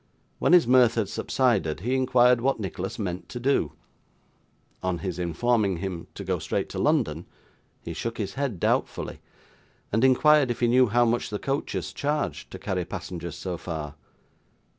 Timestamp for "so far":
13.35-13.93